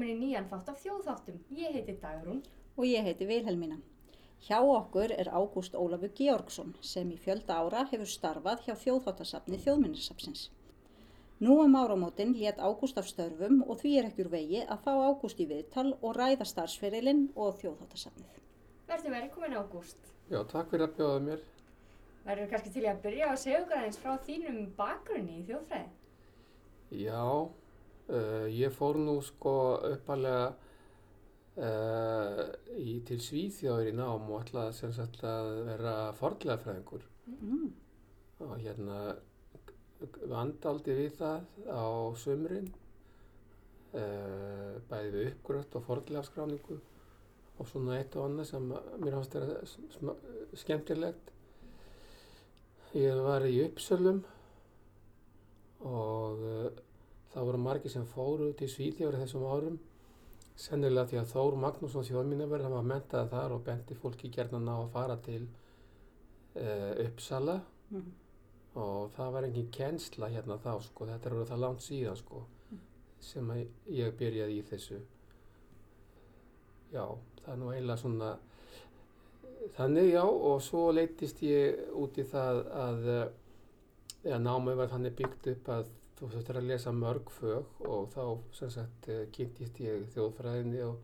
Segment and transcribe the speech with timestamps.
[0.00, 1.40] komin í nýjan þátt af þjóðþáttum.
[1.52, 2.42] Ég heiti Dagrún.
[2.76, 3.76] og ég heiti Vilhelmína.
[4.40, 10.48] Hjá okkur er Ágúst Ólafur Georgsson sem í fjölda ára hefur starfað hjá þjóðháttasafni þjóðminnarsafsins.
[11.40, 14.92] Nú um áramótin létt Ágúst af störfum og því er ekki úr vegi að fá
[14.96, 18.40] Ágúst í viðtal og ræða starfsferilinn og þjóðháttasafnið.
[18.88, 20.00] Verður verið komin Ágúst.
[20.30, 21.46] Já, takk fyrir að bjóða mér.
[22.24, 25.90] Verður kannski til að byrja að segja okkur aðeins frá þínum bakgrunni í þjóðfræði.
[26.90, 27.50] Já,
[28.10, 29.54] uh, ég fór nú sko
[29.92, 30.50] uppalega
[31.60, 32.42] uh,
[32.76, 37.68] í, til Svíþjóður í nám og ætlaði sem sagt að vera fornlegafræðingur Mm.
[38.42, 38.96] og hérna
[40.26, 41.84] vandaldi við það á
[42.18, 42.66] sumrin
[43.94, 46.78] uh, bæði við uppgröft og fornlegafskráningu
[47.60, 48.66] og svona eitt og annað sem
[49.04, 50.16] mér vera sm-
[50.56, 51.30] skemmtilegt.
[52.96, 54.22] Ég var í Uppsölum
[55.86, 56.40] og
[57.34, 59.78] það voru margir sem fóru til Svíþjóður þessum árum
[60.60, 64.76] sennilega því að Þór Magnússon þjóðminnaverð hann var mentað þar og benti fólki gerðan á
[64.76, 67.60] að fara til uh, Uppsala.
[67.90, 68.10] Mm.
[68.78, 72.42] og það var engin kennsla hérna þá sko, þetta er orðið það langt síðan sko
[73.20, 75.00] sem að ég byrjaði í þessu.
[76.92, 77.02] Já,
[77.42, 78.30] það er nú eiginlega svona
[79.76, 83.26] þannig já og svo leittist ég út í það að eh,
[84.22, 85.90] eða námið var þannig byggt upp að
[86.20, 88.24] þú þurftir að lesa mörg fög og þá
[88.58, 90.98] sem sagt eh, kynntist ég þjóðfræðinni og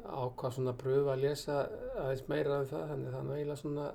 [0.00, 1.56] ákvað svona að pröfa að lesa
[2.00, 3.88] aðeins meira en það þannig það eiginlega svona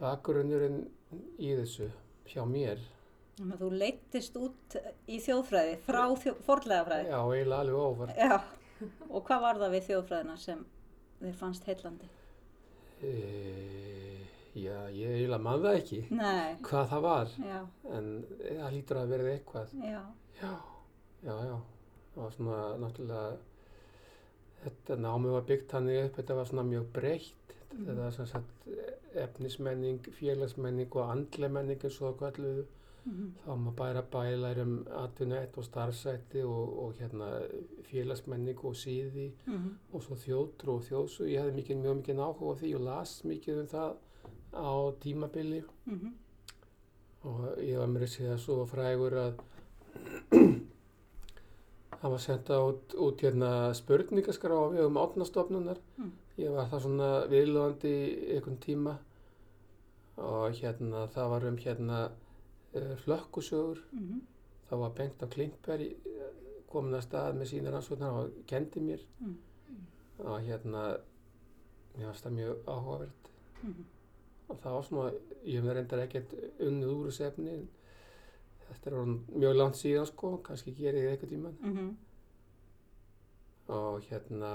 [0.00, 0.80] bakgrunnurinn
[1.40, 1.88] í þessu
[2.32, 2.82] hjá mér
[3.36, 4.76] Þannig að þú leittist út
[5.12, 7.10] í þjóðfræði frá þjó, forlegafræði.
[7.12, 8.38] já, eiginlega alveg óvart Já.
[9.10, 10.62] Og hvað var það við þjóðfræðina sem
[11.20, 12.08] þér fannst heillandi?
[13.04, 13.10] e,
[14.56, 17.34] já, ég eiginlega man það ekki Nei, hvað það var.
[17.50, 17.58] Já,
[17.96, 18.08] en
[18.42, 19.74] það lítur að verða eitthvað.
[19.80, 20.00] Já.
[20.40, 20.52] já,
[21.28, 21.56] já, já.
[22.14, 23.26] Það var svona náttúrulega
[24.66, 27.58] þetta námið var byggt þannig upp þetta var svona mjög breytt.
[27.66, 27.84] Mhm.
[27.84, 28.70] þetta var sem sagt
[29.16, 32.66] efnismenning, félagsmenning og andleg menning eins og það kalluðu
[33.06, 37.28] Mm þá var maður bara bælar um atvinnuætt og starfsætti og, og hérna
[37.90, 39.68] félagsmenning og síði -hmm.
[39.92, 41.28] og svo þjóðtrú og þjóðsug.
[41.28, 43.96] Ég hefði mikið, mjög mikið áhuga á því og las mikið um það
[44.54, 44.70] á
[45.00, 46.14] tímabili Mm
[47.26, 49.40] og ég var mér að segja svo frægur að
[52.00, 55.80] það var senda út, út hérna spurningaskrá á vegum átnastofnunar.
[55.98, 56.12] Mm.
[56.38, 57.92] Ég var það svona viðlóðandi
[58.36, 58.94] einhvern tíma
[60.16, 61.98] og hérna það var um hérna
[62.76, 64.20] uh, flökkusögur -hmm.
[64.70, 65.96] þá var Bengt á Klintberg
[66.70, 69.36] komin að stað með sína rannsóknar og kendi mér Mm.
[70.18, 70.98] og hérna
[71.96, 73.30] mér fannst það mjög áhugavert
[73.62, 73.84] Mhm.
[74.48, 75.12] Og það var svona
[75.44, 77.56] ég hef reyndar ekkert unnið úr þessu efni
[78.66, 81.96] þetta er orðin mjög langt síðan sko kannski gerði ég eitthvað tíman Mhm.
[83.68, 84.52] og hérna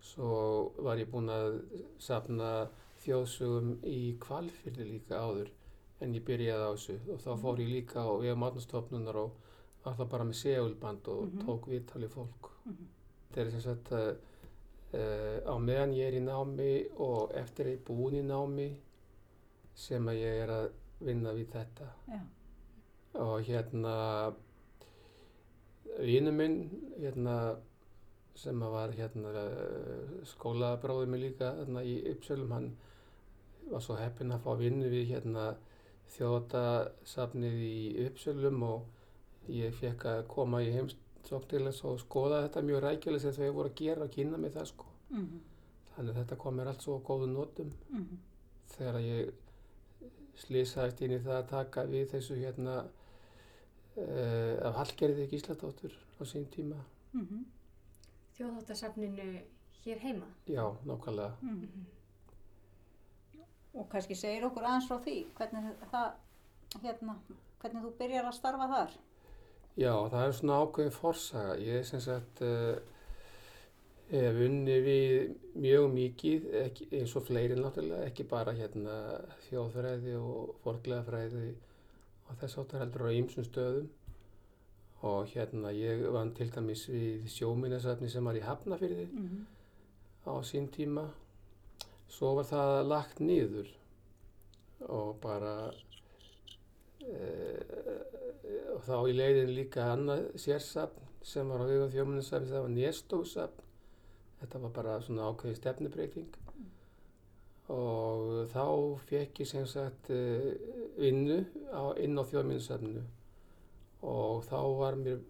[0.00, 1.56] svo var ég búinn að
[1.98, 2.50] safna
[3.04, 5.50] þjóðsögum í kvalfyrði líka áður
[6.00, 9.32] en ég byrjaði á þessu og þá fór ég líka á vegum átnastofnunar og
[9.84, 11.42] var það bara með segulband og Mhm.
[11.46, 12.50] tók viðtali fólk.
[12.66, 12.86] Mhm.
[13.32, 14.16] Þetta er sem sagt að
[14.94, 16.70] uh, á meðan ég er í námi
[17.02, 18.68] og eftir ég er búin í námi
[19.76, 20.66] sem að ég er að
[21.06, 22.20] vinna við þetta Já.
[23.24, 23.94] og hérna
[26.00, 26.58] vinnu minn
[26.96, 27.36] hérna
[28.36, 32.68] sem að var hérna uh, skólabróður mig líka hérna í Uppsölum hann
[33.70, 35.48] var svo heppinn að fá vinnu við hérna
[36.16, 42.62] þjóðatasafnið í Uppsölum og ég fekk að koma í heimsókn til þess og skoða þetta
[42.62, 45.40] mjög rækjulega sem þau voru að gera og kynna mig það sko Mhm.
[45.96, 48.16] þannig að þetta kom mér allt svo á góðu nótum Mhm.
[48.76, 49.32] þegar ég
[50.36, 52.84] slýsaðist inn í það að taka við þessu hérna
[53.96, 56.76] uh, af Hallgerði Gísladóttur á sín tíma.
[57.12, 57.44] Mhm.
[58.36, 59.40] Þjóðþáttasafninu
[59.84, 60.26] hér heima.
[60.46, 61.32] Já, nákvæmlega.
[61.40, 61.86] Mhm.
[63.74, 66.12] Og kannski segir okkur aðeins frá því, hvernig það,
[66.82, 67.14] hérna,
[67.60, 68.90] hvernig þú byrjar að starfa þar.
[69.76, 71.56] Já, það er svona ákveðin forsaga.
[71.60, 72.78] Ég sem sagt uh,
[74.08, 78.96] hef unni við mjög mikið, ekki, eins og fleiri náttúrulega, ekki bara hérna
[79.48, 81.50] þjóðfræði og forgleðafræði
[82.26, 83.90] og þess áttar heldur á ýmsum stöðum.
[85.06, 89.44] Og hérna ég vann til dæmis við sjóminnesafni sem var í Hafnafyrði Mhm.
[90.26, 91.10] á sín tíma.
[92.08, 93.68] Svo var það lagt niður
[94.88, 95.70] og bara
[97.04, 103.62] og þá í leiðin líka annað sérsafn sem var á vegum þjóminnesafni, það var Néstófsafn.
[104.40, 106.34] Þetta var bara svona ákveði stefnubreiting
[107.72, 108.66] og þá
[109.08, 110.50] fekk ég sem sagt uh,
[111.00, 111.40] vinnu
[111.98, 113.02] inn á þjóminnesafninu
[114.06, 115.24] og þá var mér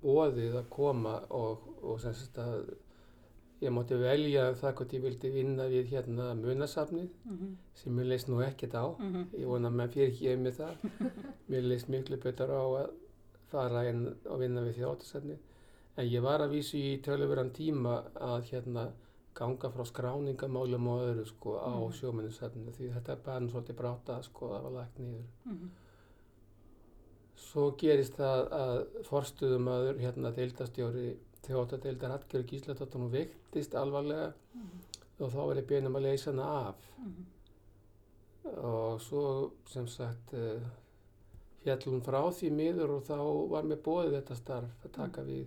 [0.00, 2.70] bóðið að koma og, og sem sagt að
[3.64, 7.54] ég mátti velja um það hvort ég vildi vinna við hérna munasafnið Mhm.
[7.74, 8.84] sem mér leist nú ekkert á.
[8.98, 9.24] Mhm.
[9.38, 10.74] Ég vona að menn fyrir ekki með það.
[11.50, 12.90] Mér leist miklu betur á að
[13.50, 15.38] fara inn og vinna við þjóttasafnið.
[15.96, 18.88] En ég var að vísu í töluveran tíma að hérna
[19.34, 21.92] ganga frá skráningamálum og öðru sko á Mhm.
[21.92, 25.24] sjómennisafninu því þetta er bara svolítið bráta sko að það var lagt niður.
[25.46, 25.68] Mhm.
[27.36, 31.16] Svo gerist það að forstuðumadur, hérna deildastjóri
[31.46, 34.80] þjóttadeildar Hallgjörg Gísladóttir, hún veiktist alvarlega Mhm.
[35.20, 37.24] og þá var ég beðin um að leysa hana af Mhm.
[38.58, 40.60] og svo sem sagt uh,
[41.64, 43.16] fjall hún frá því miður og þá
[43.50, 45.46] var mér bóðið þetta starf að taka við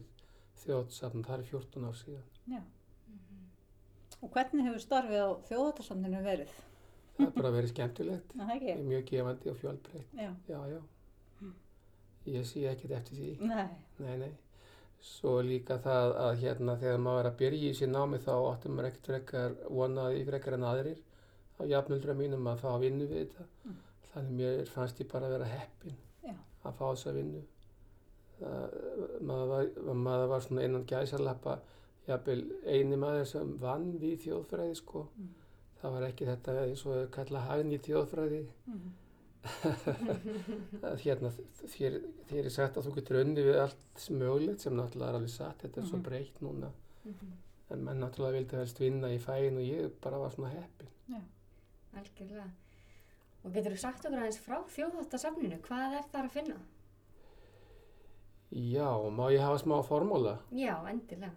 [0.63, 2.23] þjóttsafn, það er 14 ár síðan.
[2.47, 2.61] Já.
[4.23, 6.49] Og hvernig hefur starfið á þjóðhættarsamninu verið?
[7.17, 8.33] Það er bara verið skemmtilegt,
[8.89, 10.31] mjög gefandi og fjölbreytt, Já.
[10.49, 10.81] já, já.
[12.27, 13.29] Ég sé ekkert eftir því.
[13.47, 13.67] Nei.
[13.99, 14.31] Nei, nei.
[15.01, 18.73] Svo líka það að hérna þegar maður er að byrja í sér námi þá áttum
[18.75, 21.01] maður ekkert frekar vonaði frekar en aðrir
[21.57, 23.45] á jafnöldra mínum að fá að vinnu við þetta.
[23.65, 23.77] Mm.
[24.11, 25.95] Þannig mér fannst ég bara að vera heppin
[26.25, 26.33] Já.
[26.63, 27.43] að fá þessa vinnu.
[28.37, 31.57] Maður, var, maður var svona einan gæsalappa,
[32.07, 35.07] jafnvel eini maður sem vann við þjóðfræði sko.
[35.17, 35.33] Mm.
[35.81, 38.95] Það var ekki þetta eins og kalla hagn í þjóðfræði Mhm.
[41.03, 41.31] Hérna
[41.71, 41.97] þér,
[42.29, 45.61] þér er sagt að þú getur unni við allt mögulegt sem náttúrulega er alveg satt,
[45.63, 46.03] þetta er svo Mhm.
[46.09, 46.71] breytt núna
[47.05, 47.31] Mhm.
[47.71, 50.87] en menn náttúrulega vildi helst vinna í fæin og ég bara var svona heppin
[51.97, 52.51] Algjörlega.
[53.43, 55.59] Og getur þú sagt okkur aðeins frá þjóðháttasafninu?
[55.61, 56.55] Hvað er þar að finna?
[58.51, 60.37] Já, má ég hafa smá formóla?
[60.51, 61.31] Já, endilega.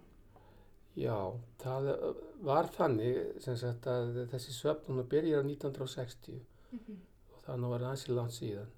[0.97, 6.41] Já, það var þannig sem sagt að þessi söfnun byrjar á 1960
[6.73, 6.99] Mhm.
[6.99, 7.10] og
[7.51, 8.71] það nú var ansi langt síðan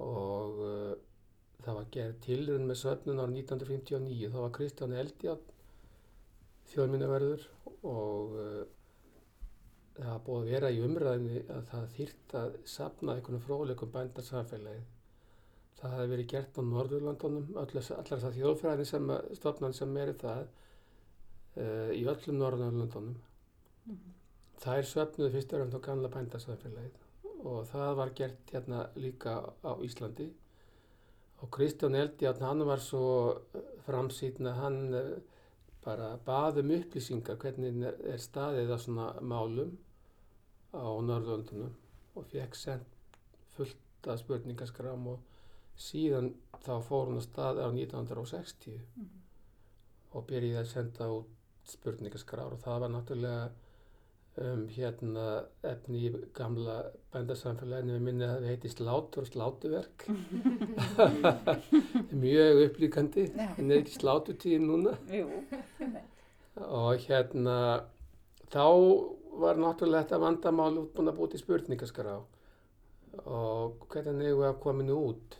[0.00, 0.92] og uh,
[1.60, 5.52] það var gerð tilrun með söfnun á 1959 þá var Kristján Eldjátt
[6.72, 7.44] þjóðminnaverður
[7.86, 8.62] og uh,
[9.98, 14.86] það var búið að vera í umræðinni að það þýrt að sapna einhvern fróðleikum bændarsamfélagið.
[15.80, 21.92] Það hafi verið gert á Norðurlandunum, allar, það þjóðfræðin sem, stofnan sem er það uh,
[21.96, 23.20] í öllum Norðurlandunum.
[23.90, 24.16] Mhm.
[24.60, 27.09] Þær söfnuðu fyrst og fremst á gamla bændarsamfélagið
[27.44, 29.34] og það var gert hérna líka
[29.64, 30.28] á Íslandi
[31.40, 33.04] og Kristján Eldjátt hann var svo
[33.86, 35.14] framsýtna hann eh,
[35.84, 39.70] bara baðum upplýsingar hvernig er staðið á svona málum
[40.76, 41.72] á Norðurlandunum
[42.16, 43.16] og fekk sendt
[43.56, 45.24] fullt af spurningaskrám og
[45.80, 49.08] síðan þá fór hún að stað á 1960 Mhm.
[50.12, 51.26] og byrjaði að senda út
[51.64, 53.50] spurningaskrár og það var náttúrulega
[54.44, 55.26] um, hérna
[55.66, 56.80] efni í gamla
[57.14, 60.06] bændarsamfélaginu við minni að það heiti slátur og slátuverk
[62.24, 63.48] mjög upplýkandi Já.
[63.56, 64.96] en er ekki slátutíðin núna?
[65.12, 65.28] Jú.
[66.66, 67.56] og hérna
[68.50, 68.66] þá
[69.40, 72.16] var náttúrulega þetta vandamál útbúin að búið til spurningaskrá.
[73.26, 75.36] Og hvernig eigum við að koma henni út?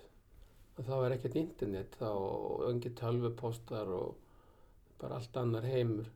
[0.79, 4.15] Og þá er ekkert internet þá og öngir tölvupostar og
[5.01, 6.09] bara allt annar heimur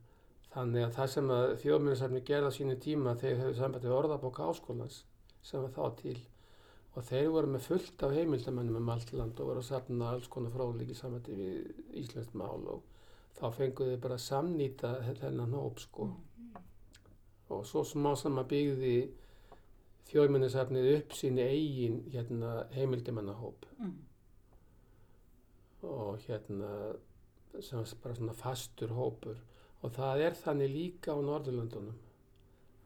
[0.55, 5.01] þannig að það sem að þjóðmjörnsafni gerða sínu tíma þegar hefur samband við orðabók áskólans
[5.43, 6.17] sem var þá til.
[6.95, 10.29] Og þeir voru með fullt af heimildamennum um allt land og voru að safna alls
[10.31, 12.85] konar fróðleiki samvætti við íslenskt mál og
[13.35, 16.07] þá fenguðu bara að samnýta þennan hóp sko.
[17.51, 18.95] Og svo smá saman byggði
[20.09, 23.95] þjóðminnisafnið upp sín eigin hérna, heimildamennahóp Mhm.
[25.83, 26.95] og hérna
[27.61, 29.35] sem var bara svona fastur hópur
[29.83, 31.97] og það er þannig líka á Norðurlöndunum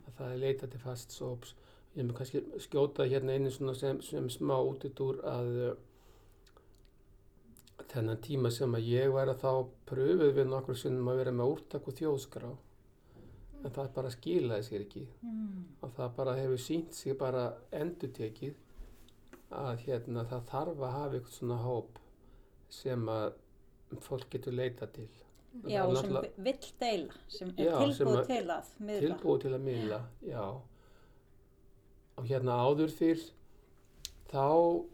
[0.07, 1.53] að það er leitað til fasts hóps
[1.95, 5.75] ég með kannski skjóta hérna einu svona sem, sem smá útidúr að uh,
[7.89, 9.51] þennan tíma sem að ég var að þá
[9.89, 12.49] pröfuð við nokkur sinnum að vera með úrtak og þjóðskrá
[13.59, 15.63] en það bara skilaði sér ekki Mhm.
[15.81, 18.55] og það bara hefur sínt sig bara endutekið
[19.51, 21.99] að hérna það þarf að hafa eitthvað svona hóp
[22.69, 23.33] sem að
[24.05, 25.09] fólk getur leita til.
[25.67, 29.01] Já, er sem vill deila, sem er Já, sem tilbúið að- til að miðla.
[29.07, 30.43] tilbúið til að miðla, já.
[32.17, 33.23] Og hérna áður fyrr
[34.31, 34.85] þá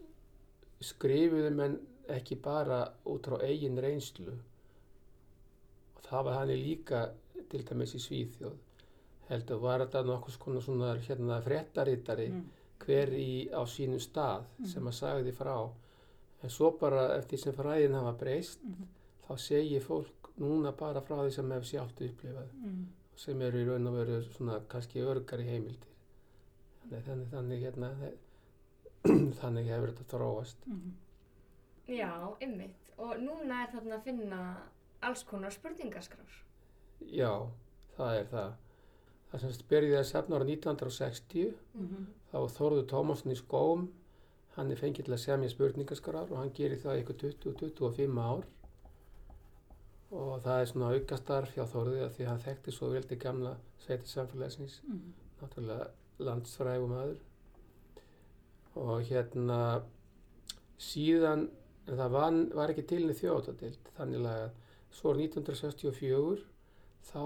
[0.80, 4.32] skrifuðu menn ekki bara út frá eigin reynslu
[5.96, 7.00] og það var hann líka
[7.50, 8.54] til dæmis í Svíþjóð
[9.30, 12.44] heldur var þetta nokkuð konar svona hérna fréttarittari Mm.
[12.78, 14.66] hver í á sínum stað Mhm.
[14.66, 15.70] sem að sagði frá
[16.42, 18.86] en svo bara eftir sem fræðin hafa breyst Mhm.
[19.28, 22.86] þá segir fólk núna bara frá því sem hefur sjálft upplifað Mhm.
[23.16, 25.92] sem eru í raun og veru svona kannski örgari heimildir
[26.90, 27.90] þannig, þannig, þannig hérna
[29.40, 30.92] þannig hefur þetta þróast Mhm.
[31.88, 32.10] Já,
[32.42, 32.90] ymmit.
[32.98, 34.38] Og núna er þarna að finna
[35.02, 36.32] alls konar spurningaskrár.
[37.12, 37.46] Já,
[37.96, 38.52] það er það.
[39.30, 41.54] Það sem sagt byrjaði að safna ára 1960,
[42.32, 43.88] þá var Þórður Tómasson í skóm,
[44.56, 48.44] hann er fengið til að semja spurningaskrar og hann gerir það í ykkur 20-25 ár
[50.12, 53.56] og það er svona aukastarf hjá Þórði að því hann þekkti svo vel til gamla
[53.82, 55.12] sveiti samfélagsins, Mhm.
[55.40, 57.18] náttúrulega landsfrægum aður
[58.76, 59.82] og hérna
[60.78, 61.48] síðan,
[61.88, 64.50] en það var, var ekki til í þjóðatadild, þannig að
[64.96, 66.44] svo er 1964
[67.10, 67.24] þá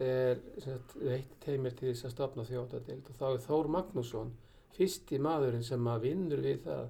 [0.00, 4.32] er sagt, veitt teimir til þess að stopna þjóðatadild og þá er Þór Magnússon
[4.76, 6.88] fyrsti maðurinn sem að vinnur við það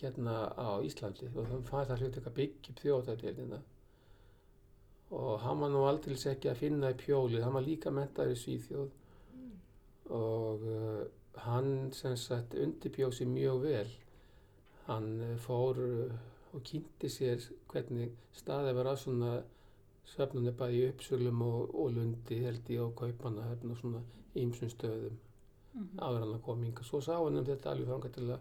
[0.00, 1.30] hérna á Íslandi.
[1.34, 3.60] Og þannig fannst það hlut ekki að byggja upp þjóðatadildina
[5.10, 8.40] og hann var nú aldrei ekki að finna í pjólið, hann var líka mentaður í
[8.40, 8.90] Svíþjóð
[10.16, 11.04] og uh,
[11.46, 13.94] hann sem sagt undirbjóð sér mjög vel
[14.88, 16.18] hann uh, fór uh,
[16.54, 19.32] og kynnti sér hvernig staðið var að svona
[20.10, 24.02] söfnunni bæði í uppsölum og, og lundi held ég á kaupanahöfn og svona
[24.38, 25.18] ýmsum stöðum
[25.74, 25.98] Mhm.
[26.02, 26.82] áður en hann kom inga.
[26.82, 28.40] Svo sá hann um þetta alveg franga til að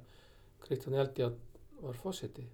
[0.63, 2.45] Kristján Eldjátt var fósiti.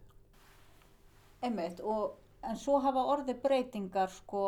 [1.42, 2.18] Einmitt, og,
[2.50, 4.44] en svo hafa orði breytingar sko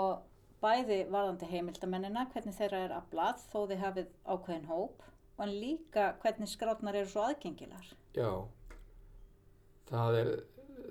[0.61, 5.03] bæði varðandi heimildamennina, hvernig þeirra er aflað þó þið hafið ákveðin hóp
[5.43, 7.91] en líka hvernig skrátnar eru svo aðgengilar.
[8.17, 8.31] Já,
[9.91, 10.31] það er,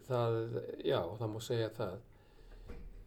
[0.06, 0.38] það,
[0.86, 1.98] já, það má segja það.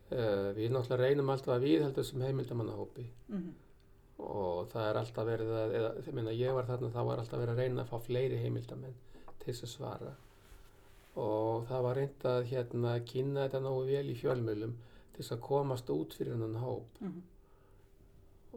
[0.09, 3.49] Uh, við náttúrulega reynum alltaf að viðhalda þessum heimildamannahópi Mm
[4.19, 7.41] og það er alltaf verið að, eða, þegar minna, ég var þarna, þá var alltaf
[7.41, 8.97] verið að reyna að fá fleiri heimildamenn
[9.39, 10.15] til þess að svara
[11.19, 14.73] og það var reynd að hérna kynna þetta náðu vel í fjölmjölum
[15.13, 17.21] til þess að komast út fyrir hennan hóp -hmm.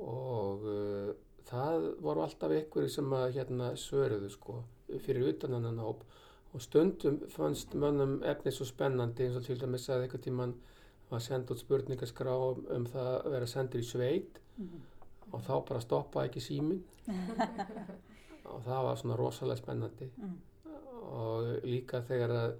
[0.02, 1.14] og uh,
[1.48, 4.60] það voru alltaf einhverju sem að hérna svöruðu sko
[5.04, 6.04] fyrir utan hennan hóp
[6.54, 10.54] og stundum fannst mönnum efnið svo spennandi eins og til dæmis að einhvern tíman
[11.10, 14.80] var sendt út spurningaskrá um, um það að vera sendur í sveit Mhm.
[15.32, 16.82] og þá bara stoppaði ekki símin
[18.52, 20.36] og það var svona rosalega spennandi Mm.
[21.02, 22.54] Og líka þegar að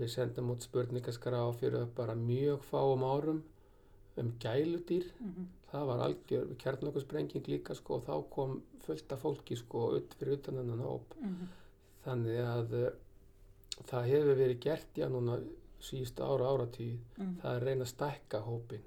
[0.00, 3.42] við sendum út spurningaskrá fyrir bara mjög fáum árum
[4.16, 5.46] um gæludýr Mhm.
[5.72, 10.32] það var algjör kjarnokkursprenging líka sko og þá kom fullt af fólki sko ut fyrir
[10.38, 11.48] utan hennan hóp Mhm.
[12.04, 12.90] þannig að uh,
[13.86, 15.40] það hefur verið gert já núna
[15.80, 17.36] síðustu ára áratíð Mhm.
[17.42, 18.82] það er reyna að stækka hópin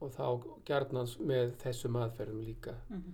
[0.00, 3.12] og þá gjarnans með þessum aðferðum líka Mhm.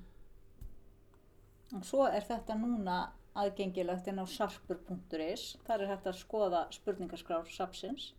[1.76, 3.08] Og svo er þetta núna
[3.42, 5.56] aðgengilegt inn á sarpur.is.
[5.66, 8.12] Þar er hægt að skoða spurningaskrár sapsins,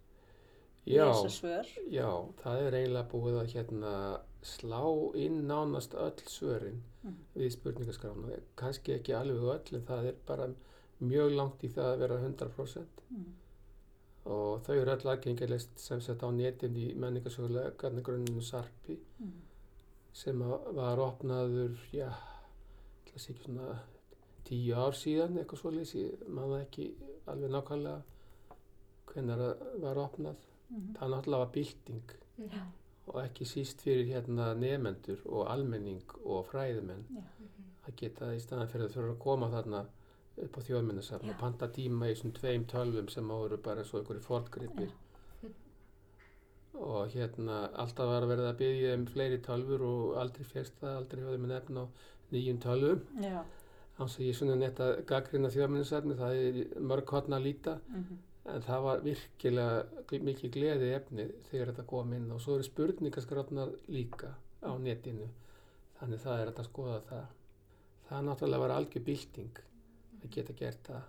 [1.91, 2.09] já,
[2.41, 3.93] það er eiginlega búið að hérna
[4.41, 4.79] slá
[5.19, 7.17] inn nánast öll svörin Mhm.
[7.35, 10.47] við spurningaskrána kannski ekki alveg öll en það er bara
[11.01, 13.33] mjög langt í það að vera 100% Mhm.
[14.25, 19.31] og þau eru öll aðgengilist sem sett á netin í menningarsögulega garnagrunninu Sarpi Mhm.
[20.13, 22.09] sem að var opnaður, já,
[23.05, 23.79] það sé ekki svona
[24.47, 26.87] tíu ár síðan, eitthvað svoleiðis, ég man það ekki
[27.29, 28.01] alveg nákvæmlega
[29.09, 30.47] hvenær það var opnað.
[30.69, 30.95] Mhm.
[30.97, 32.11] Það náttúrulega var bylting
[32.53, 32.61] Já.
[33.07, 37.23] og ekki síst fyrir hérna nefendur og almenning og fræðimenn Já.
[37.87, 39.85] að geta í staðan fyrir að þurfa að koma þarna
[40.43, 41.31] upp á þjóðminnarsafn Já.
[41.33, 44.91] og panta tíma í þessum tveim tölvum sem voru bara svo einhverju fortgripir
[46.79, 50.95] og hérna alltaf var að verða að byggja um fleiri tölvur og aldrei férst það,
[51.01, 51.85] aldrei höfðu með nefn á
[52.31, 53.01] nýjum tölvum
[53.99, 58.17] Þannig að ég svona netta gaggrina þjóðminnarsafni, það er mörg hotna að líta Mhm.
[58.49, 63.73] en það var virkilega mikið gleði efni þegar þetta kom inn og svo eru spurningaskrafnar
[63.89, 64.31] líka
[64.63, 65.27] á netinu
[65.99, 67.25] þannig það er að skoða það
[68.09, 69.59] það náttúrulega var algjör bylting
[70.23, 71.01] að geta gert það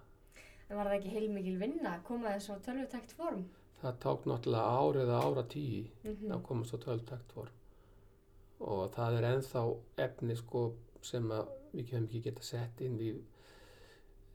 [0.71, 3.45] En var það ekki heilmikil vinna að koma þessu á tölvutækt form?
[3.83, 7.57] það tók náttúrulega árið að ára tíu Mm að komast á tölvtakt form
[8.61, 9.63] og það er ennþá
[9.97, 13.11] efni sko sem að við hefum ekki geta sett inn í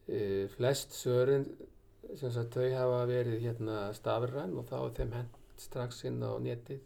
[0.07, 0.19] e,
[0.55, 1.47] flest sörin
[2.15, 6.31] sem sagt þau hafa verið hérna stafræn og þá er þeim hent strax inn á
[6.41, 6.81] netið.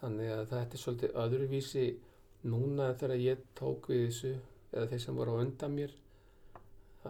[0.00, 1.86] Þannig að þetta er svolítið öðruvísi
[2.50, 4.32] núna þegar ég tók við þessu
[4.72, 5.94] eða þeir sem voru á undan mér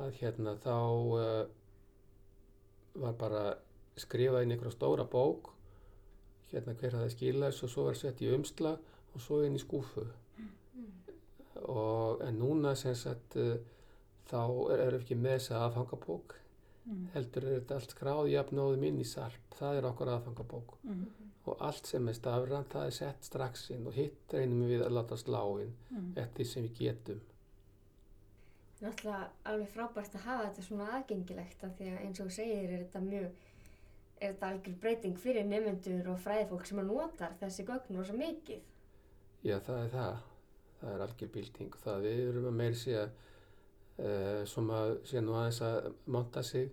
[0.01, 0.77] að hérna þá
[1.19, 1.45] uh,
[3.03, 3.45] var bara
[4.01, 5.53] skrifað inn einhverja stóra bók
[6.51, 8.81] hérna hver hafði skilað þessu og svo var sett í umslag
[9.15, 10.07] og svo inn í skúfu
[11.71, 13.57] og en núna sem sagt uh,
[14.31, 14.41] þá
[14.75, 16.37] er, er ekki með þessa aðfangabók
[16.91, 17.11] Mhm.
[17.13, 21.03] heldur er þetta allt skráð jafnóðum inn í sarp það er okkur aðfangabók Mhm.
[21.47, 24.95] og allt sem er stafrænt það er sett strax inn og hitt reynum við að
[24.97, 26.13] láta slá inn Mhm.
[26.17, 27.21] eftir sem við getum
[28.81, 32.85] náttúrulega alveg frábært að hafa þetta svona aðgengilegt af því að eins og segir er
[32.87, 33.31] þetta mjög
[34.21, 38.61] er þetta algjör breyting fyrir nefnendur og fræðifólk sem að notar þessi gögn rosa mikið.
[39.45, 40.17] Já, það er það.
[40.81, 41.73] Það er algjör bylting.
[41.85, 43.11] Það við erum að meiri sé að
[44.01, 46.71] uh, sem að sé nú aðeins að monta sig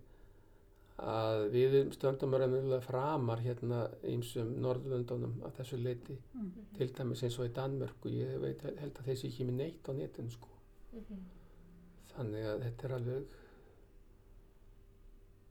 [0.97, 6.51] að við stöndum að raunverulega framar hérna ímsum Norðurlöndunum að þessu leiti Mm.
[6.77, 9.91] til dæmis eins og í Danmörku ég veit, held að þessi ekki með neitt á
[9.93, 10.47] netinu sko
[10.93, 11.19] Mhm.
[12.15, 13.23] þannig að þetta er alveg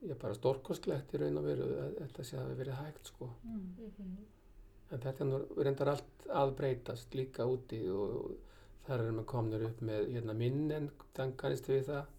[0.06, 3.28] ég er bara stórkostlegt í raun og veru að þetta sé að verið hægt sko
[3.44, 3.68] Mm.
[3.78, 4.16] Mhm.
[4.92, 8.36] En þetta er nú reyndar allt að breytast líka úti og
[8.86, 12.12] þar erum við komnir upp með hérna, minn en þann kannist við það.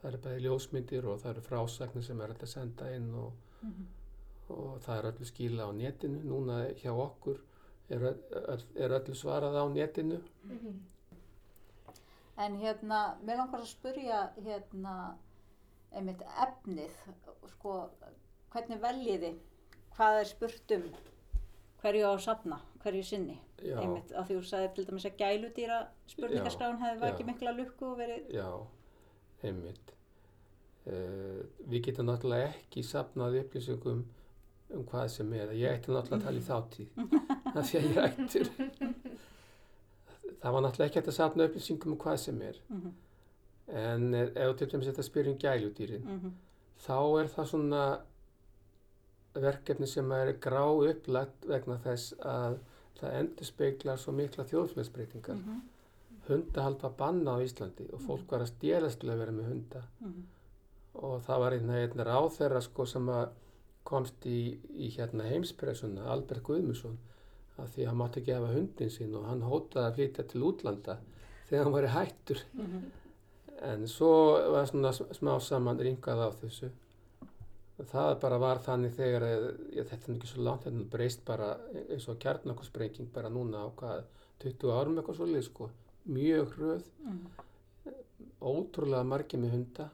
[0.00, 3.86] Það eru bæði ljósmyndir og það eru frásagnir sem er að senda inn og, Mhm.
[4.50, 6.22] og það er öllu skila á netinu.
[6.24, 7.38] Núna hjá okkur
[7.90, 8.00] er,
[8.30, 10.20] öll, er öllu svarað á netinu.
[10.44, 10.80] Mhm.
[12.36, 15.14] En hérna, mér langar að spurja hérna,
[15.92, 16.90] einmitt efnið,
[17.54, 17.90] sko,
[18.50, 19.34] hvernig veljiði,
[19.96, 20.88] hvað er spurt um,
[21.84, 23.36] hverju á að safna, hverju sinni?
[23.64, 25.78] Einmitt, að því þú sagði til dæmis að gæludýra
[26.10, 28.48] spurningaskráin hefði vakið mikla lukku og verið, já,
[29.44, 29.94] einmitt.
[30.84, 34.02] Uh, við getum náttúrulega ekki safnað upplýsingum
[34.74, 35.54] um hvað sem er.
[35.56, 36.88] Ég ætti náttúrulega að tala í þáttíð
[37.54, 38.50] af því að ég ættir
[40.42, 42.60] það var náttúrulega ekki hægt að safna upplýsingum um hvað sem er.
[42.68, 42.92] Mm
[43.68, 46.32] en eh, ef til dæmis þetta spyr um gæludýrin -hmm.
[46.78, 48.00] þá er það svona
[49.34, 52.58] verkefni sem er grá upplagt vegna þess að
[53.00, 55.36] það endur speiklar svo mikla þjóðfélagsbreytingar.
[55.36, 55.60] Mhm.
[56.28, 59.82] Hundahald var banna á Íslandi og fólk var að stélast til að vera með hunda
[60.00, 60.22] Mhm.
[60.94, 63.10] og það var einn, einn ráþerra sko sem
[63.84, 66.96] komst í, í hérna heimspressuna, Albert Guðmusson,
[67.58, 70.40] að því að hann mátti ekki hafa hundin sín og hann hótaði að flytja til
[70.42, 70.96] útlanda
[71.50, 72.40] þegar hann var hættur.
[72.54, 72.82] Mhm.
[73.62, 74.08] En svo
[74.52, 76.70] var svona smá saman ringað á þessu.
[77.78, 79.24] Það bara var þannig þegar,
[79.74, 81.48] ég, þetta er ekki svo langt, þetta breyst bara
[81.90, 84.04] eins og kjarnakorsprenging bara núna á hvað,
[84.44, 85.70] 20 árum eitthvað svolítið sko.
[86.06, 87.26] Mjög hröð, Mhm.
[88.44, 89.88] ótrúlega margir með hunda.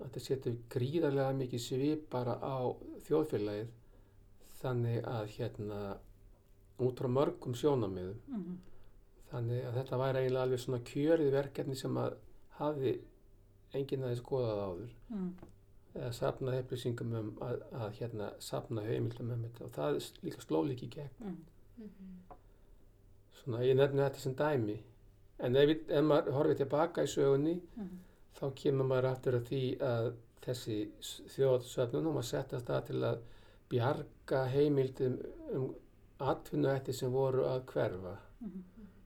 [0.00, 2.74] Þetta setur gríðarlega mikið svip bara á
[3.06, 3.68] þjóðfélagið.
[4.60, 5.80] Þannig að hérna,
[6.80, 8.16] út frá mörgum sjónamiðum.
[8.28, 8.56] Mhm.
[9.30, 12.14] Þannig að þetta væri eiginlega alveg svona kjörið verkefni sem að
[12.58, 13.00] hafi
[13.74, 15.32] enginn aðeins skoðað áður Mhm.
[15.96, 20.40] Eða safnað upplýsingum um að, að hérna safna heimildum um þetta og það er líka
[20.44, 21.10] sló líka í gegn.
[21.20, 21.36] Mhm.
[21.76, 22.36] Mhm.
[23.40, 24.76] Svona ég nefni þetta sem dæmi
[25.46, 27.98] en ef, ef maður horfið tilbaka í sögunni Mhm.
[28.38, 30.12] þá kemur maður aftur að því að
[30.46, 30.78] þessi
[31.36, 33.18] þjóðsöfnun hún var sett að stað til að
[33.68, 35.18] bjarga heimildum
[35.52, 35.74] um
[36.20, 38.62] atvinnuætti sem voru að hverfa Mhm.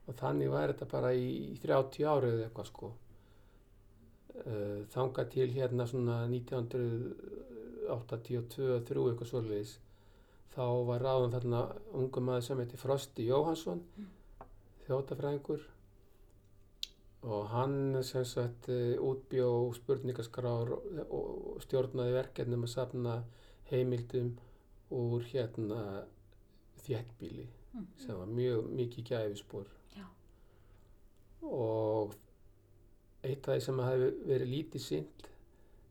[0.09, 2.93] og þannig var þetta bara í 30 árið eða eitthvað sko
[4.47, 9.73] uh, þangað til hérna svona 1982-3 eitthvað svoleiðis
[10.55, 11.61] þá var ráðan þarna
[12.01, 13.81] ungu maður sem heiti Frosti Jóhansson
[14.87, 15.63] þjótafræðingur
[17.31, 23.15] og hann sem sagt eh, útbjó spurningaskrár og, stjórnaði verkefnum að safna
[23.71, 24.29] heimildum
[24.91, 25.81] úr hérna
[26.87, 27.87] þéttbíli Mhm.
[27.97, 29.67] sem var mjög mikið gæfispor
[31.43, 32.15] og
[33.25, 35.27] eitt af því sem hafi verið lítið sýnt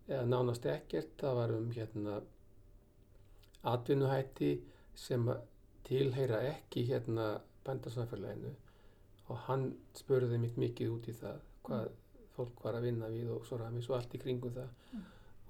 [0.10, 2.22] eða nánast ekkert það var um hérna
[3.64, 4.52] atvinnuhætti
[4.96, 5.30] sem
[5.88, 7.28] tilheyra ekki hérna
[7.66, 8.52] bændasamfélaginu
[9.30, 9.66] og hann
[9.98, 11.90] spurði mitt mikið út í það hvað
[12.36, 15.02] fólk var að vinna við og svo ræmis og allt í kringum það Mm.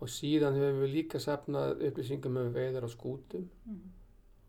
[0.01, 3.91] og síðan höfum við líka safnað upplýsingum um veiðar á skútum Mhm.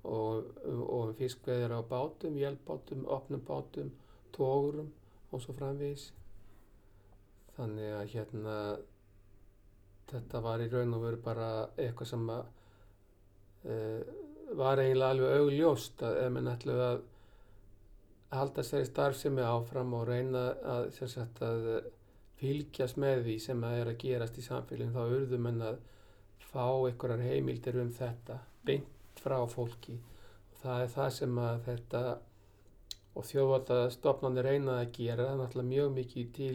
[0.04, 3.90] og, og um fiskveðir á bátum, vélbátum, opnum bátum,
[4.32, 4.88] tógurum
[5.32, 6.12] og svo framvegis.
[7.60, 8.56] Þannig að hérna
[10.10, 12.42] þetta var í raun og veru bara eitthvað sem að
[13.68, 14.02] uh,
[14.58, 17.02] var eiginlega alveg augljóst að ef menn ætlu að
[18.34, 21.90] halda sér í starfsemi áfram og reyna að, sem sagt, að
[22.40, 25.80] fylgjast með því sem að er að gerast í samfélagin þá urðu menn að
[26.50, 29.98] fá einhverjar heimildir um þetta beint frá fólki.
[30.50, 32.02] Og það er það sem að þetta
[33.10, 36.54] og þjóðvaldastofnanir reyna að gera það er náttúrulega mjög mikið til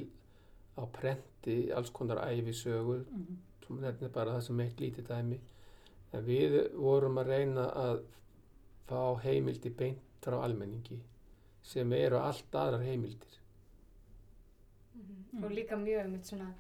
[0.77, 3.37] á prenti alls konar æfisögur Mhm.
[3.67, 5.39] sem nefnir bara það sem eitt lítið dæmi
[6.13, 8.03] en við vorum að reyna að
[8.87, 10.99] fá heimildi beint frá almenningi
[11.63, 13.39] sem eru allt aðrar heimildir
[14.95, 15.43] Mhm.
[15.43, 16.53] Og líka mjög um svona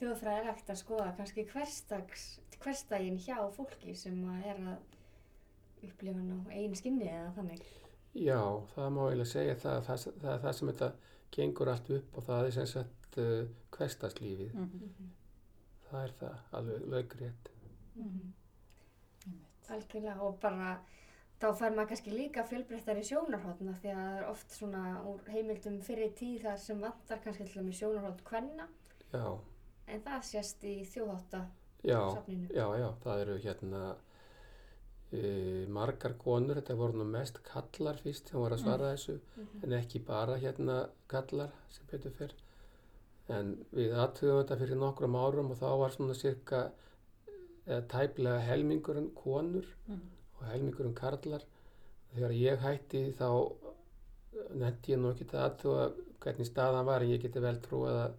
[0.00, 2.24] þjóðfræðilegt að skoða kannski hverstags,
[2.60, 7.62] hverstaginn hjá fólki sem að er að upplifa hann á einu skinni eða þannig.
[8.14, 8.40] Já,
[8.74, 10.92] það má eiginlega segja það, það, það er það sem þetta
[11.36, 14.54] gengur allt upp og það er sem sagt uh, hverstagslífið.
[14.54, 15.10] Mhm.
[15.90, 17.50] Það er það, alveg laugrétt.
[17.96, 18.32] Mhm.
[19.26, 19.70] Einmitt.
[19.70, 20.80] Algjörlega og bara
[21.40, 25.80] þá fær maður kannski líka fjölbreyttari sjónarhóttna því að það er oft svona úr heimildum
[25.82, 28.68] fyrir tíð þar sem vantar kannski til dæmis sjónarhótt kvenna
[29.12, 29.38] Já,
[29.88, 31.40] en það sést í þjóðhátta
[31.82, 32.48] já, safninu.
[32.54, 33.96] já, já, það eru hérna
[35.12, 39.64] e, margar konur, þetta voru nú mest kallar fyrst sem voru að svara þessu, Mhm.
[39.64, 42.32] en ekki bara hérna kallar sem betur fyrr.
[43.30, 46.62] En við aðtöðum þetta fyrir nokkrum árum og þá var svona cirka
[47.66, 50.00] eða tæplega helmingurinn konur Mhm.
[50.40, 51.42] og helmingurinn karlar.
[52.14, 53.28] Þegar ég hætti þá
[54.54, 55.84] nefndi ég nú ekki að aðtöða
[56.20, 58.12] hvernig staðan var en ég geti vel trúið að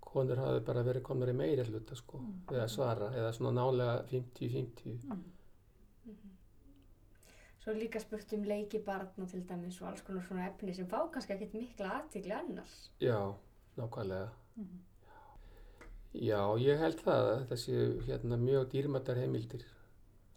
[0.00, 2.46] konur hafi bara verið komnar í meiri hluta sko, Mm.
[2.48, 4.98] að svara eða svona nálega 50-50.
[5.04, 5.22] Mhm.
[6.06, 6.30] Mhm.
[7.62, 11.08] Svo líka spurt um leiki barna til dæmis og alls konar svona efni sem fá
[11.12, 12.88] kannski ekkert mikla aðtigli annars.
[13.00, 13.34] Já,
[13.76, 14.28] nákvæmlega.
[14.58, 14.84] Mhm.
[16.18, 19.64] Já, ég held það að þetta séu hérna mjög dýrmættar heimildir.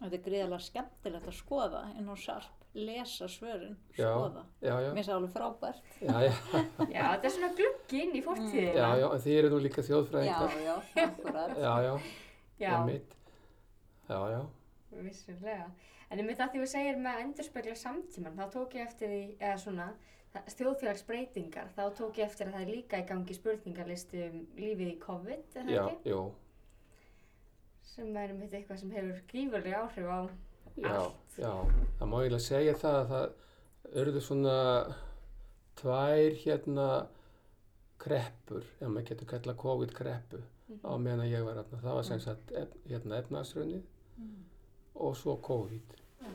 [0.02, 4.10] Þetta er gríðarlega skemmtilegt að skoða inn á sarp, lesa svörin, Já.
[4.10, 4.42] skoða.
[4.62, 5.82] Já, já, Mér finnst það alveg frábært.
[6.02, 6.32] já, já,
[6.94, 8.74] Já, þetta er svona gluggi inn í fortíðina.
[8.74, 10.56] já, já, en þið eru nú líka Já, þjóðfræðingar.
[10.66, 10.74] já,
[11.06, 11.56] akkurat.
[11.56, 11.94] Já, já,
[12.62, 13.14] Já, einmitt.
[14.08, 14.40] Já, já,
[15.02, 15.70] vissulega.
[16.12, 19.22] En myndi að því þú segir með að endurspegla samtíman, þá tók ég eftir því,
[19.40, 19.86] eða svona,
[20.40, 24.98] þjóðfélagsbreytingar, þá tók ég eftir að það er líka í gangi spurningarlisti um lífið í
[25.02, 26.12] COVID, er það já, ekki?
[26.14, 26.22] jú,
[27.92, 30.20] Sem er einmitt eitthvað sem hefur gífurlega áhrif á
[30.80, 31.34] já, allt.
[31.36, 31.50] já.
[31.98, 34.54] Það má eiginlega segja það að það örðu svona
[35.76, 36.86] tvær hérna
[38.02, 41.02] kreppur, ef maður getur kallað COVID-kreppu á Mhm.
[41.04, 41.82] meðan ég var hérna.
[41.82, 43.82] Það var sem sagt ef, hérna efnaðsrönnið
[44.16, 44.44] Mhm.
[44.96, 45.92] og svo COVID.
[46.22, 46.26] Já.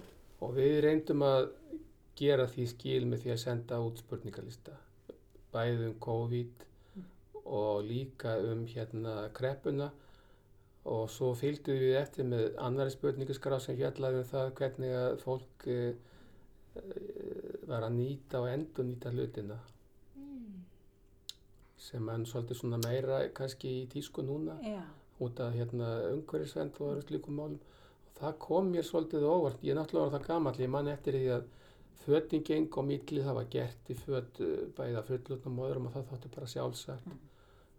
[0.42, 1.50] Og við reyndum að
[2.18, 4.74] gera því skil með því að senda út spurningalista.
[5.54, 6.66] Bæði um COVID
[7.48, 9.92] og líka um hérna kreppuna.
[10.88, 15.66] Og svo fylgdum við eftir með annari spurningaskrá sem fjallaði um það hvernig að fólk
[15.68, 15.80] e,
[17.68, 19.58] var að nýta og endur nýta hlutina.
[20.16, 20.64] Mm.
[21.78, 24.82] sem er svolítið svona meira kannski í tísku núna Já,
[25.24, 27.60] út af hérna umhverfisvend og slíkum málum.
[28.08, 29.64] Og það kom mér svolítið óvart.
[29.64, 31.46] Ég er náttúrulega var það gamall, ég man eftir því að
[32.06, 35.88] fötin geng á milli, það var gert í föt eh, bæði að fullutnum og öðrum
[35.90, 37.20] og það þótti bara sjálfsagt Mm.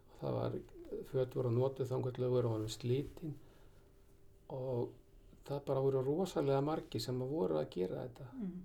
[0.09, 0.57] og það var,
[1.11, 3.33] föt voru notuð þannig voru hann slítin
[4.49, 4.89] og
[5.45, 8.61] það bara voru rosalega margi sem að voru að gera þetta Mhm.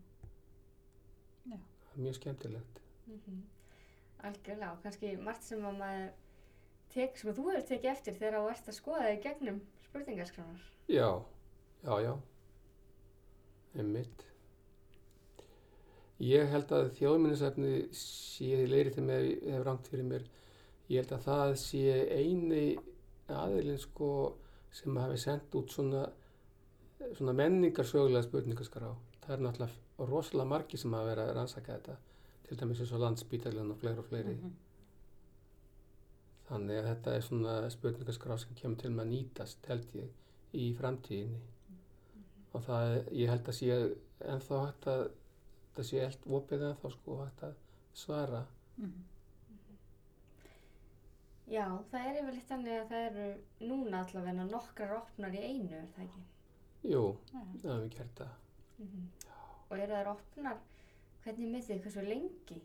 [1.45, 3.43] það er mjög skemmtilegt Mhm.
[4.25, 6.11] Algjörlega og kannski margt sem að maður
[6.95, 10.61] tek, sem að þú hefur tekið eftir þegar þú ert að skoða þig gegnum spurningaskránar.
[10.89, 11.23] Já,
[11.85, 12.19] já, já,
[13.77, 14.25] einmitt.
[16.25, 20.27] Ég held að þjóðminnisefni sé, ég leiri til með, hef rangt fyrir mér,
[20.89, 21.85] ég held að það sé
[22.15, 22.65] eini
[23.33, 24.11] aðilinn sko
[24.75, 26.05] sem hafi sendt út svona,
[27.15, 28.91] svona menningarsögulega spurningaskrá.
[29.25, 31.97] Það er náttúrulega rosalega margi sem hafa verið að rannsaka þetta,
[32.49, 34.37] til dæmis eins og landsbítalinn og fleiri og fleiri.
[34.37, 34.55] Mhm.
[36.45, 40.09] Þannig að þetta er svona spurningaskrá sem kemur til með að nýtast, held ég,
[40.53, 41.41] í framtíðinni.
[42.55, 43.79] Og það, ég held að sé
[44.35, 45.07] ennþá hægt að,
[45.77, 47.55] það sé allt opið ennþá sko hægt að
[47.95, 48.45] svara.
[48.77, 49.03] Mhm.
[51.53, 53.25] Já, það er yfirleitt þannig að það eru
[53.69, 56.23] núna allavega nokkrar opnar í einu, er það ekki?
[56.85, 57.41] Jú, Já.
[57.41, 58.33] það hefum við gert það.
[58.79, 59.09] Mm
[59.71, 60.59] Og eru þær opnar,
[61.25, 62.59] hvernig með þið, hversu lengi?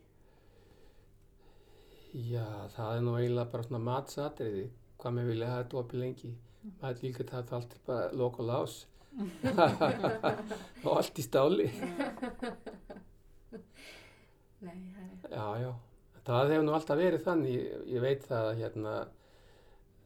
[2.14, 2.46] Já,
[2.76, 4.66] það er nú eiginlega bara svona matsatriði,
[5.00, 6.32] hvað með vilja hafa þetta opið lengi.
[6.82, 8.76] Maður er líka það allt til bara lok og lás.
[10.86, 11.68] og allt í stáli.
[14.66, 15.32] Nei, það er...
[15.34, 15.72] Já, já.
[16.30, 17.64] Það hefur nú alltaf verið þannig, ég,
[17.96, 18.94] ég veit það að hérna,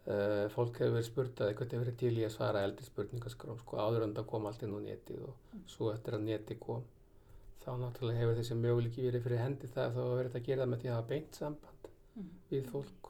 [0.08, 3.80] uh, fólk hefur verið spurtaði hvað hefur verið til í að svara eldri spurningaskrá, sko,
[3.84, 5.34] áður en það kom allt inn á netið og
[5.74, 6.84] svo eftir að netið kom.
[7.64, 10.82] Þá náttúrulega hefur þessi möguleiki verið fyrir hendi það að þá verið að gera með
[10.84, 11.72] því að hafa beint samband
[12.14, 12.30] Mhm.
[12.52, 13.08] við fólk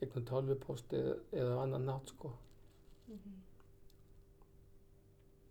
[0.00, 2.28] gegnum tölvupóst eða, annan nátt, sko.
[3.08, 3.38] Mhm.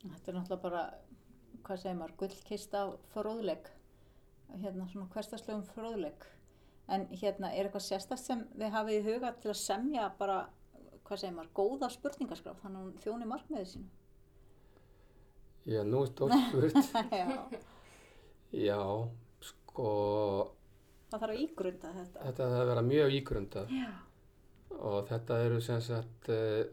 [0.04, 0.84] Þetta er náttúrulega bara,
[1.64, 3.70] hvað segir maður, gullkista fróðleik,
[4.60, 6.26] hérna svona hverstaslegum fróðleik.
[6.92, 10.42] En hérna, er eitthvað sérstakt sem þið hafið í huga til að semja bara,
[11.08, 13.92] hvað segir maður, góða spurningaskrá, þannig að hún þjóni markmiðið sínu?
[15.72, 17.14] Já, nú er stórt spurt.
[17.16, 17.28] Já,
[18.54, 18.80] Já,
[19.48, 19.88] sko,
[21.10, 22.26] það þarf að ígrunda þetta.
[22.28, 23.72] þetta það að vera mjög ígrundað.
[23.80, 23.88] Já.
[24.84, 26.66] og þetta eru sem sagt uh,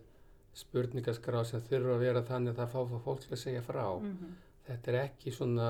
[0.55, 3.85] spurningaskrá sem þurfa að vera þannig að það fá fólk að segja frá.
[4.01, 4.37] Mm
[4.71, 5.69] Þetta er ekki svona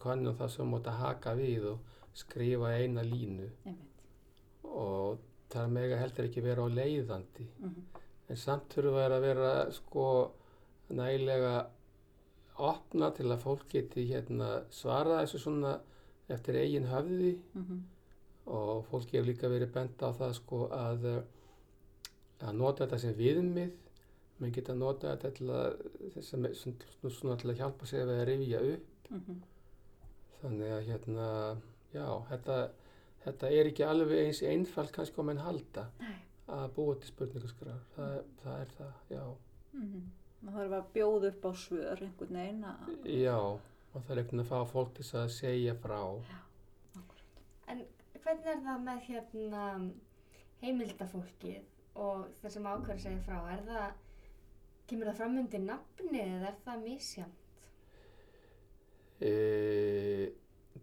[0.00, 1.78] kannum það sem móta haka við og
[2.16, 3.98] skrifa eina línu Einmitt.
[4.64, 5.18] og
[5.52, 7.82] það mega heldur ekki vera á leiðandi Mhm.
[8.30, 10.30] en samt þurfa að vera sko
[10.90, 11.66] nægilega
[12.58, 15.80] opna til að fólk geti hérna svara þessu svona
[16.30, 17.82] eftir eigin höfði Mhm.
[18.46, 21.22] og fólki hefur líka verið bent á það sko að eh,
[22.40, 23.72] að nota þetta sem viðmið
[24.40, 28.60] menn geta nota þetta til að sem, svona, svona til að hjálpa sig að rifja
[28.74, 29.38] upp Mhm.
[30.42, 31.28] þannig að hérna
[31.94, 32.56] já, þetta,
[33.24, 36.18] þetta er ekki alveg eins einfalt kannski á menn halda Nei.
[36.48, 39.24] að búa til spurningaskrar það, það er það, já
[39.72, 40.02] Mhm.
[40.44, 42.92] Það þarf að bjóða upp á svör einhvern veginn að...
[43.04, 45.98] já, og það er ekkert að fá fólk til að segja frá
[47.68, 47.82] En
[48.22, 49.64] hvernig er það með hérna
[50.62, 51.62] heimildafólkið
[51.96, 53.38] og þeir sem ákveður segja frá?
[53.52, 53.92] Er það,
[54.88, 57.34] kemur það fram undir nafni eða er það misjant?
[59.20, 59.32] e,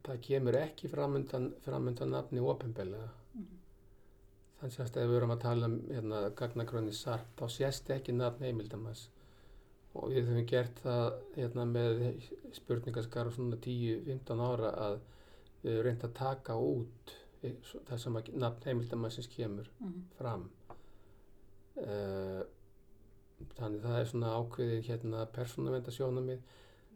[0.05, 3.57] það kemur ekki framundan, framundan nafni ofinbelega Mhm.
[4.59, 8.43] þannig að ef við erum að tala um hérna, gagnagrunni sarp þá sést ekki nafn
[8.43, 9.07] heimildamanns
[9.95, 14.99] og við höfum gert það hérna, með spurningaskar og svona 10-15 ára að
[15.63, 17.53] við höfum reynd að taka út e,
[17.87, 20.03] það sem að nafn heimildamannsins kemur Mhm.
[20.17, 20.49] fram
[21.77, 22.43] uh,
[23.57, 26.39] þannig það er svona ákveðin hérna persónuvendasjónamið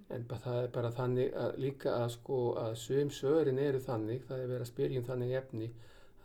[0.09, 4.39] en það er bara þannig að líka að sko að sum sörin eru þannig það
[4.43, 5.69] er verið að spyrja um þannig efni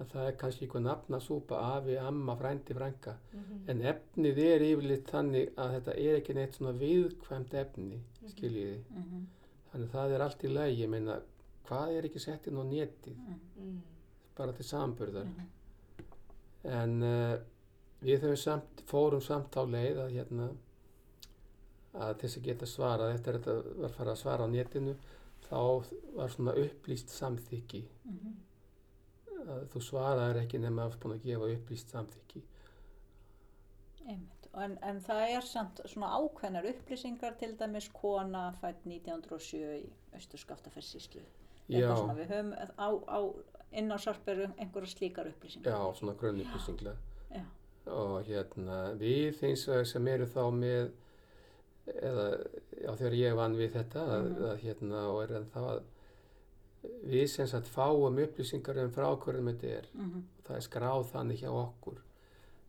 [0.00, 3.60] að það er kannski einhver nafnasúpa afi, amma, frændi, frænka Mhm.
[3.68, 9.26] en efnið er yfirleitt þannig að þetta er ekki neitt svona viðkvæmt efni skiljiði, Mhm.
[9.72, 11.20] þannig að það er allt í lagi, ég meina
[11.68, 13.40] hvað er ekki sett inn á Mhm.
[13.60, 13.80] Mm.
[14.36, 15.46] bara til samburðar Mhm.
[16.64, 17.38] en uh,
[18.02, 20.48] við höfum samt, fórum samt á leið að hérna
[21.94, 24.96] að þess að geta svarað eftir að þetta var farið að svara á netinu
[25.48, 25.60] þá
[26.16, 28.34] var svona upplýst samþykki Mhm.
[29.44, 32.42] að þú svaraðir ekki nema að búin að gefa upplýst samþykki
[34.08, 34.48] Einmitt.
[34.54, 41.22] En, en það er samt svona ákveðnar upplýsingar til dæmis kona fætt 1907 í Östurskaftaferðsíslu.
[41.72, 43.18] já, Svona, við höfum á, á,
[43.72, 45.72] inn á sarperu einhverja slíkar upplýsingar.
[45.72, 46.96] já, svona grunnupplýsinglega
[47.34, 47.42] Já.
[47.86, 50.90] Og hérna við eins og sem eru þá með
[51.86, 52.28] eða
[52.80, 54.44] já, þegar ég vann við þetta að, Mhm.
[54.50, 55.82] að, hérna og er en þá að
[57.04, 59.86] við sem sagt fáum upplýsingar um frá hverjum þetta er.
[59.94, 60.22] Mhm.
[60.44, 61.98] það er skráð þannig hjá okkur.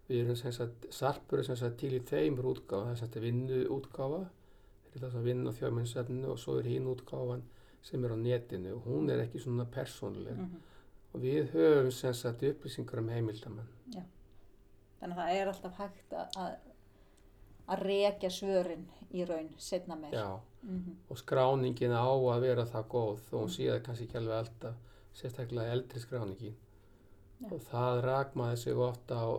[0.09, 3.21] Við erum sem sagt sarpur sem sagt til í þeimur útgáfa það er sem sagt
[3.23, 7.41] vinnu útgáfa það er það sem vinna á þjóðmennsefninu og svo er hinn útgáfan
[7.81, 8.75] sem er á netinu.
[8.75, 10.37] Og hún er ekki svona persónuleg.
[10.37, 10.61] Mhm.
[11.15, 13.67] og við höfum sem sagt upplýsingar um heimildamann
[15.05, 20.13] Þannig að það er alltaf hægt að, að, rekja svörin í raun setna meir.
[20.17, 20.95] já Mhm.
[21.09, 24.75] og skráningin á að vera það góð þó sé það kannski ekki alveg alltaf
[25.13, 26.55] sérstaklega eldri skráningin
[27.41, 27.51] Já.
[27.53, 29.29] og það rakmaði sig ofta á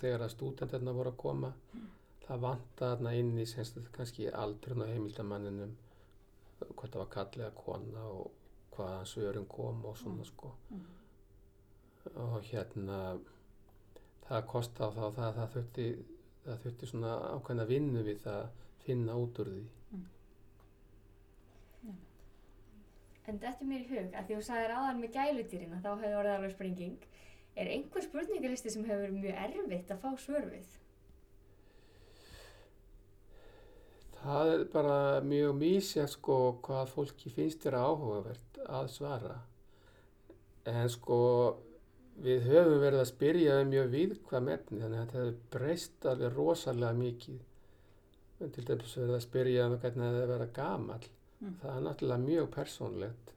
[0.00, 1.52] þegar að stúdentarna voru að koma
[2.26, 5.76] það vanta þarna inn í semst kannski aldrun á heimildamanninum
[6.74, 8.30] hvort það var kallið að kona og
[8.76, 10.84] hvaðan svörin kom og svona sko Mhm.
[12.16, 13.18] og hérna
[14.28, 15.88] það kosti á þá það, það þurfti
[16.46, 19.64] það þurfti svona ákveðna vinnu við það að finna út úr því
[23.26, 26.18] En þetta er mér í hug að því þú sagðir áðan með gæludýrina þá hefur
[26.20, 27.06] orðið alveg sprenging.
[27.56, 30.68] Er einhver spurningalisti sem hefur verið mjög erfitt að fá svör við?
[34.20, 36.36] Það er bara mjög mísjægt sko
[36.66, 39.40] hvað fólki finnst þér áhugavert að svara.
[40.70, 41.18] En sko
[42.24, 46.36] við höfum verið að spyrja um mjög viðkvæm efni þannig að þetta hefur breyst alveg
[46.36, 47.42] rosalega mikið.
[48.40, 51.08] En til dæmis verið að spyrja um hvernig það að vera gamall.
[51.40, 51.56] Mm.
[51.60, 53.32] Það er náttúrulega mjög persónlegt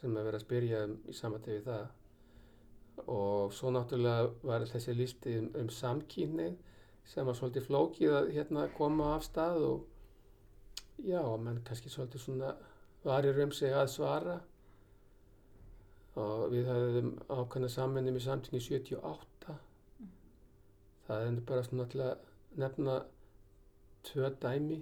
[0.00, 1.84] sem er verið að spyrja um í samvætti við það.
[3.10, 6.54] Og svo náttúrulega var þessi listi um, um samkynneið
[7.08, 12.54] sem var svolítið flókið að hérna koma af stað og já, menn kannski svolítið svona
[13.04, 14.38] varir um sig að svara
[16.20, 19.56] og við höfum ákveðna samvinnum í samtingi 78
[21.08, 22.12] það er bara svona til að
[22.60, 22.98] nefna
[24.08, 24.78] tvö dæmi.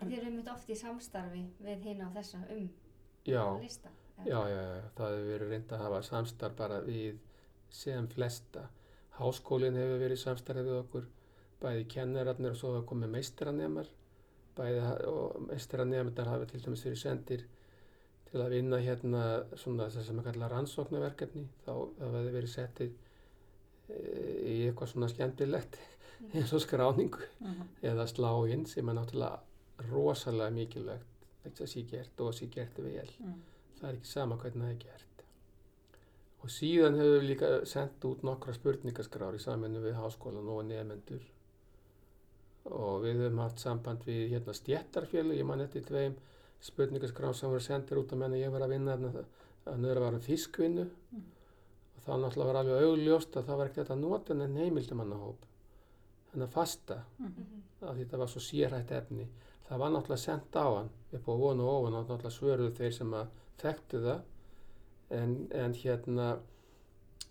[0.00, 2.68] En þið eru mitt oft í samstarfi við hinn á þessa um
[3.26, 3.90] já, lista.
[4.24, 7.18] já, já, já, það hefur verið reynd að hafa samstarf bara við
[7.70, 8.68] sem flesta.
[9.18, 11.08] Háskólinn hefur verið í samstarfi við okkur.
[11.60, 13.90] Bæði kennararnir og svo hafa komið meistaranemar
[14.56, 14.80] bæði
[15.48, 17.44] meistaranemar hafa til dæmis verið sendir
[18.30, 19.22] til að vinna hérna
[19.58, 22.90] svona þess að sem er kallað rannsóknarverkefni þá þið verið settir
[23.90, 23.96] e,
[24.46, 25.78] í eitthvað svona skemmtilegt
[26.34, 27.68] eins og skráningu Mhm.
[27.82, 29.40] eða slá inn sem er náttúrulega
[29.90, 31.06] rosalega mikilvægt
[31.44, 33.34] þess að sé gert og sé gert vel Mm.
[33.80, 35.06] það er ekki sama hvernig það er gert
[36.42, 41.20] Og síðan hefur við líka sendt út nokkra spurningaskrár í saminu við háskólan og nefnendur.
[42.64, 46.14] Og við höfum haft samband við hérna stjættarfjölu, ég man eftir tveim
[46.60, 49.24] spurningaskrár sem voru sendir út að menna ég var að vinna þarna,
[49.70, 50.86] að nöðra var um fiskvinnu.
[51.12, 51.22] Mm.
[51.96, 55.46] Og þá náttúrulega var alveg augljóst að það var ekkert að nota en heimildamannahóp.
[56.30, 57.62] Þannig að fasta, Mhm.
[57.82, 59.26] að þetta var svo sérhætt efni.
[59.68, 62.92] Það var náttúrulega sendt á hann upp á von og ofan og náttúrulega svöruðu þeir
[62.92, 63.26] sem að
[63.58, 64.20] þekktu það
[65.10, 66.38] en, en hérna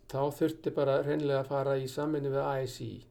[0.10, 3.06] þá þurfti bara reynlega að fara í samvinni við ASI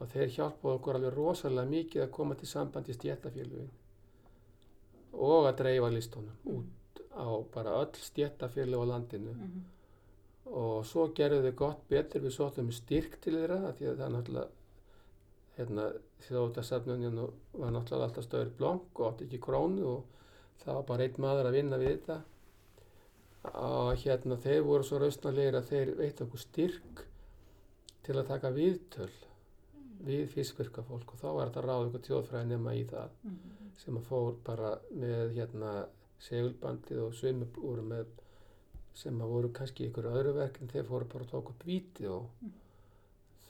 [0.00, 3.70] og þeir hjálpaðu okkur alveg rosalega mikið að koma til sambandi stjættafélugin
[5.12, 9.32] og að dreifa listunum út á bara öll stjættafélug á landinu.
[9.34, 9.62] Mhm.
[10.52, 14.48] og svo gerðu þau gott betur við sóttum styrk til þeirra því að það náttúrulega
[15.56, 15.86] hérna
[16.26, 20.04] þjóðutasafnuninu var náttúrulega alltaf stöður blokk og átti ekki krónu og
[20.64, 22.18] það var bara einn maður að vinna við þetta.
[23.62, 27.04] Og hérna þeir voru svo rausnarlegir að þeir veitt okkur styrk
[28.06, 29.10] til að taka viðtöl
[30.02, 33.18] við fiskvirkafólk og þá var þetta ráð ykkur tjóðfræði nema í það.
[33.22, 33.61] Mhm.
[33.80, 35.72] Sem að fór bara með hérna
[36.22, 38.10] segulbandið og svimi voru með
[38.94, 42.08] sem að voru kannski ykkur öðru verk en þeir fóru bara að tóka upp víti
[42.08, 42.52] og Mm.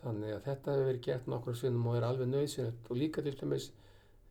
[0.03, 3.37] þannig að þetta hefur verið gert nokkur sinnum og er alveg nöðsynlegt og líka til
[3.39, 3.71] dæmis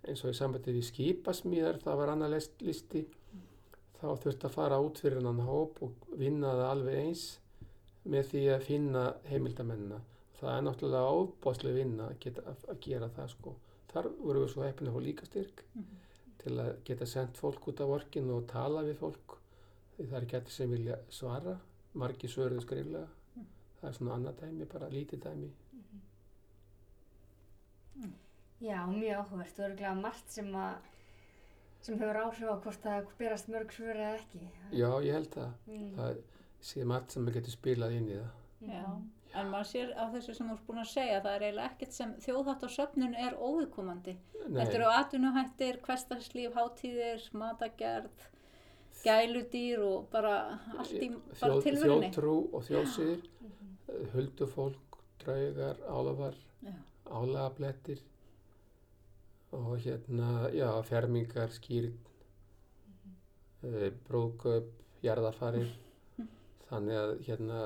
[0.03, 3.05] eins og í sambandi við skipasmíðar það var list, listi.
[4.01, 7.25] Þá þurfti að fara út fyrir annan hóp og vinna það alveg eins
[8.03, 9.99] með því að finna heimildamennina
[10.39, 13.53] það er náttúrulega óbáslega vinna að, geta, að gera það sko
[13.93, 15.97] þar voru við svo heppin að fá líka styrk Mhm.
[16.37, 19.37] til að geta sendt fólk út af orkinu og tala við fólk.
[19.97, 21.59] Því það er ekki allir sem vilja svara
[21.93, 23.07] margi svöruðu skriflega.
[23.81, 25.51] Það er svona annað dæmi, bara lítið dæmi.
[28.61, 29.59] Já, mjög áhugavert.
[29.59, 30.75] Og örgulega margt sem að
[31.81, 34.41] sem hefur áhrif á hvort það berast mörg svör eða ekki.
[34.71, 35.95] já, ég held það, Mm.
[35.97, 36.17] það
[36.61, 38.31] sé margt sem maður getur spilað inn í það.
[38.61, 39.01] Já.
[39.35, 41.93] En maður sér á þessu sem þú ert búin að segja, það er eiginlega ekkert
[41.93, 44.15] sem þjóðhátt á söfnun er óviðkomandi.
[44.47, 48.27] Nei, Þetta eru atvinnuhættir, hversdagslíf, hátíðir, matagerð,
[49.05, 52.09] gæludýr og bara allt í þjóð, tilverunni.
[52.11, 54.07] þjóðtrú og þjóðsýr Mhm.
[54.13, 56.73] huldufólk, draugar, álafar Já.
[57.09, 57.99] álagablettir
[59.53, 61.93] og hérna, já, fermingar, skýrn,
[63.63, 64.69] uh, brúðgöp,
[65.03, 65.71] jarðafarir,
[66.69, 67.61] þannig að hérna,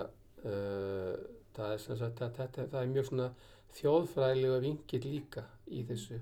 [0.45, 1.15] uh,
[1.55, 3.29] það er sagt, að þetta, það er mjög svona
[3.75, 6.19] þjóðfræðilega vingill líka í þessu.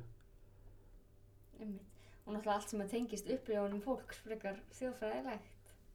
[1.59, 1.89] Einmitt.
[2.23, 5.49] Og náttúrulega allt sem að tengist upplifunum fólks frekar þjóðfræðilegt.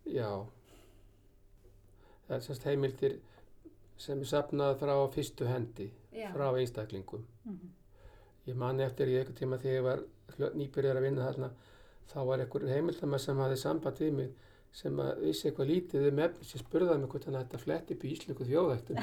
[0.09, 0.31] Já,
[2.27, 3.17] það er semst heimildir
[3.99, 6.29] sem er safnað frá fyrstu hendi, Já.
[6.35, 7.25] frá einstaklingum.
[7.45, 7.73] Mhm.
[8.49, 11.51] Ég man eftir í einhver tíma þegar ég var nýbyrjar að vinna þarna
[12.09, 14.31] þá var einhver heimildamæð sem hafði samband við mig
[14.73, 17.95] sem að vissi eitthvað lítið um efni sem spurðaði mig hvort hann ætti að fletti
[17.97, 18.99] upp í íslensku þjóðættum.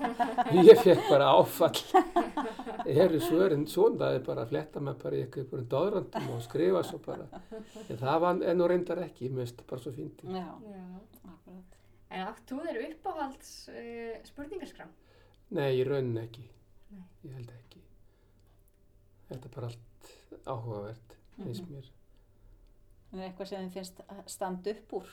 [0.66, 1.80] ég fekk bara áfall.
[2.86, 6.82] Eru svörin svona, það er bara að fletta maður bara í einhverjum dóðrandum og skrifa
[6.84, 7.28] svo bara.
[7.86, 10.36] En það var ennú reyndar ekki, finnst það bara svo fyndið.
[10.36, 10.84] Já, Já.
[11.32, 11.80] akkurat.
[12.10, 14.92] En átt þú þeir uppáhalds uh, spurningarskrám?
[15.56, 16.44] Nei, í rauninni ekki.
[16.92, 17.04] Nei.
[17.26, 17.82] Ég held ekki.
[19.30, 20.12] Þetta er bara allt
[20.46, 21.72] áhugavert, finnst Mhm.
[21.78, 21.92] mér.
[23.16, 25.06] Það er eitthvað sem þið finnst að standa upp úr.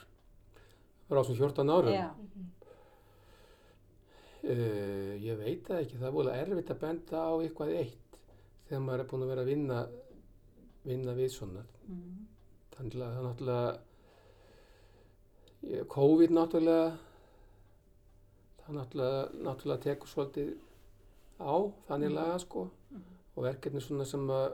[1.08, 1.92] Frá svo 14 árum.
[1.94, 2.50] Já, Mhm.
[4.44, 8.18] Uh, ég veit það ekki, það er volið erfitt að benda á eitthvað eitt
[8.68, 9.78] þegar maður er búin að vera að vinna,
[10.84, 11.62] vinna við svona.
[11.88, 12.26] Mhm.
[12.74, 13.70] Þannig að það náttúrulega,
[15.94, 16.90] COVID náttúrulega,
[18.60, 20.50] það náttúrulega, náttúrulega tekur svolítið
[21.40, 21.54] á
[21.88, 22.14] þannig Mhm.
[22.14, 23.02] laga sko Mhm.
[23.36, 24.52] og verkefni svona sem að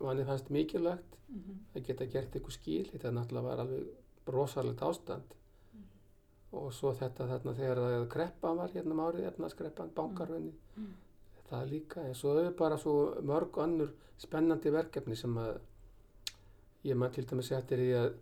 [0.00, 1.54] manni fannst mikilvægt Mhm.
[1.76, 3.86] að geta gert eitthvað skil, þetta náttúrulega var alveg
[4.28, 5.22] rosalegt ástand.
[6.52, 10.92] Og svo þetta þarna þegar að kreppan var hérna um árið, efnarskreppan, bankarvinni Mm.
[11.50, 15.58] það líka, en svo er bara svo mörg önnur spennandi verkefni sem að
[16.84, 18.14] ég maður til dæmis eftir því að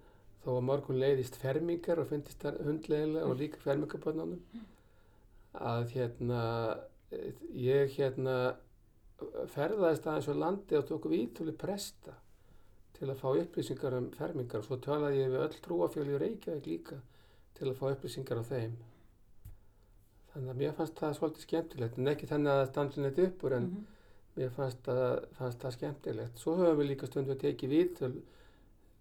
[0.45, 4.41] þó að morgun leiðist fermingar og finnst það hundleiðilega og líka fermingarbönnunum
[5.55, 6.79] að hérna
[7.12, 8.57] eh, ég hérna
[9.55, 12.14] ferðaðist aðeins á landi og tók vítölu presta
[12.97, 14.62] til að fá upplýsingar um fermingar.
[14.62, 17.01] Og svo talaði ég við öll trúafjölu í Reykjavík líka
[17.59, 18.77] til að fá upplýsingar á þeim.
[20.33, 23.53] Þannig að mér fannst það svolítið skemmtilegt en ekki þannig að það standi neitt uppur
[23.57, 23.87] en Mhm.
[24.37, 26.39] mér fannst það, fannst það skemmtilegt.
[26.39, 28.23] Svo höfum við líka stundum tekið viðtöl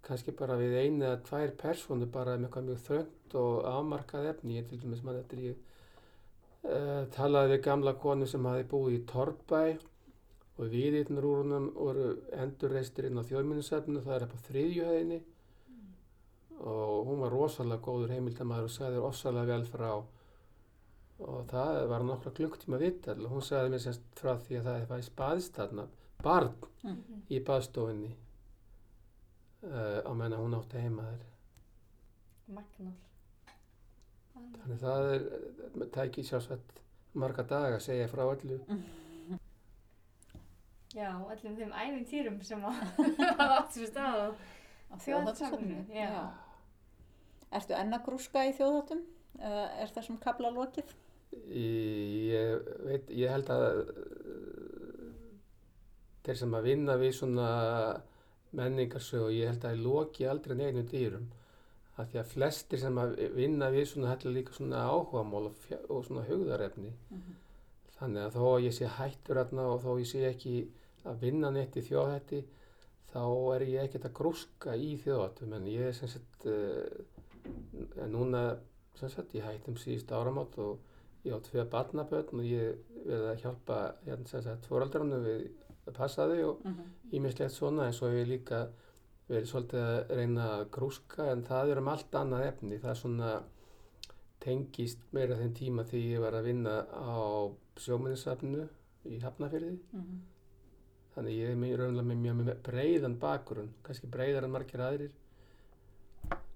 [0.03, 4.57] kannski bara við einu eða tvær persónu bara með eitthvað mjög þröngt og afmarkað efni.
[4.57, 5.55] Ég til dæmis mann eftir ég
[6.65, 9.61] uh, talaði við gamla konu sem hafi búið í Torbæ
[10.61, 12.07] og viðirnur úr húnum voru
[12.37, 15.19] endurreistir inn á þjóðminnisefnu það er upp á þriðjuhæðinni
[16.61, 19.91] og hún var rosalega góður heimildamæður og sagði rosalega vel frá.
[21.21, 24.85] Og það var nokkra klukktíma vitt og hún sagði mér semst frá því að það
[24.91, 25.87] var í spaðist þarna
[26.25, 26.53] barn
[26.83, 27.19] Mhm.
[27.29, 28.07] í baðstofinni
[29.69, 31.25] uh, á menna hún átti heima þær
[32.55, 32.95] Magnál.
[34.33, 36.79] þannig það er uh, tæki sjálfsvægt
[37.21, 38.57] marga daga að segja frá öllu
[40.91, 42.81] Já, öllum þeim æfintýrum sem að
[43.39, 44.29] hafa átt sér stað á
[44.91, 45.85] Á þjóðháttarsafninu.
[45.95, 46.27] Já.
[47.55, 49.05] Ertu enn að grúska í þjóðháttum?
[49.39, 50.91] Er þessum kabla lokið?
[51.31, 55.11] ég veit, ég held að uh,
[56.25, 57.45] þeir sem að vinna við svona
[58.51, 61.29] menningarsögu, ég held að ég loki aldrei neinu dýrum
[61.95, 66.03] af því að flestir sem að vinna við svona heldur líka svona áhugamál og, og
[66.07, 66.91] svona hugðarefni
[67.97, 70.55] þannig að þó að ég sé hættur hérna og þó ég sé ekki
[71.05, 72.41] að vinna neitt í þjóðhætti
[73.11, 73.21] þá
[73.55, 78.43] er ég ekkert að grúska í þjóðhættum en ég er sem sagt uh, núna
[78.99, 80.79] sem sagt ég hættum síðust áramót og
[81.25, 85.43] ég á tvö barnabötn og ég verði að hjálpa hérna sem sagt fóraldrarnu við
[85.87, 86.85] að passa þau og Mhm.
[87.11, 88.67] ímislegt svona en svo hef ég líka
[89.29, 92.99] verið svolítið að reyna að grúska en það er um allt annað efni það er
[93.01, 93.31] svona
[94.41, 98.67] tengist meira þeim tíma því ég var að vinna á sjóminnisafnu
[99.05, 100.21] í Hafnafyrði Mhm.
[101.15, 105.15] Þannig ég er mjög raunlega með mjög með breiðan bakgrunn kannski breiðar en margir aðrir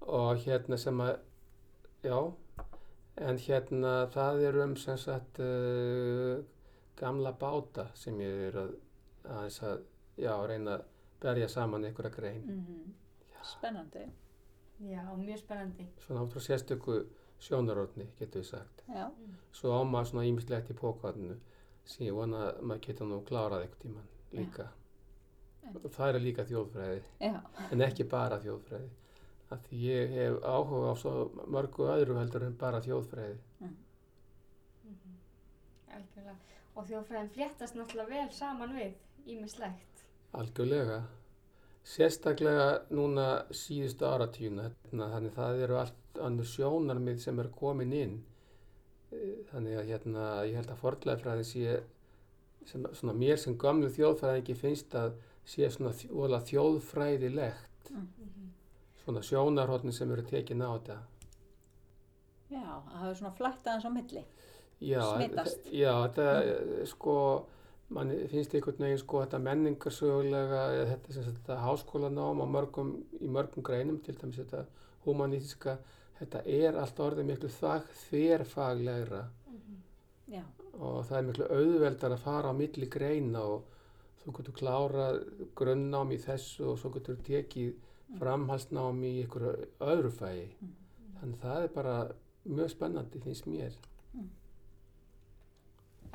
[0.06, 1.16] og hérna sem að
[2.06, 2.18] já
[3.26, 6.38] en hérna það er um sem sagt uh,
[7.00, 8.74] gamla báta sem ég er að
[9.26, 9.80] aðeins að
[10.22, 10.84] já, reyna að
[11.20, 12.94] berja saman einhverja grein Mhm.
[13.46, 14.00] Spennandi.
[14.82, 15.84] Já, mjög spennandi.
[16.02, 16.96] svona áttur sérstöku
[17.40, 19.10] sjónarotni getur við sagt Já.
[19.52, 21.36] svo á maður svona ímislegt í pókvarninu
[21.84, 24.68] sem ég vona að maður getur nú klárað einhvern tíman líka.
[25.74, 27.40] Og það er líka þjóðfræði Já.
[27.72, 28.88] en ekki bara þjóðfræði.
[29.50, 31.12] Af því ég hef áhuga á svo
[31.46, 33.36] mörgu öðru heldur en bara þjóðfræði.
[35.96, 36.36] Algjörlega.
[36.76, 38.94] Og þjóðfræðin fléttast náttúrulega vel saman við
[39.26, 40.02] ímislegt.
[40.36, 41.02] algjörlega.
[41.86, 48.16] Sérstaklega núna síðustu áratvíuna þannig það eru allt annur sjónarmið sem er komin inn.
[49.50, 51.76] Þannig að hérna ég held að fornleifræði sé
[52.66, 57.92] sem, svona mér sem gamlu þjóðfræðingi finnst að sé svona þjóðfræðilegt.
[59.04, 60.96] Svona sjónarhóttni sem eru tekin á þetta.
[62.50, 64.24] Já, það hefur svona flætt aðeins á milli.
[64.82, 65.68] Já, Smitast.
[65.72, 67.14] Já, þetta eh, sko,
[67.96, 72.92] mann finnst einhvern veginn sko þetta menningarsögulega eða þetta sem sagt þetta háskólanám mörgum,
[73.22, 74.66] í mörgum greinum, til dæmis þetta
[75.06, 75.78] humanítiska,
[76.20, 79.24] þetta er allt orðið miklu þag þverfaglegra.
[80.26, 80.42] Já.
[80.76, 83.66] Og það er miklu auðveldar að fara á milli greina og
[84.22, 85.20] þú getur klárað
[85.58, 87.74] grunnnám í þessu og svo getur tekið
[88.20, 90.40] framhalsnám í einhverju öðru fæi.
[91.20, 91.94] Þannig það er bara
[92.46, 93.78] mjög spennandi finnst mér.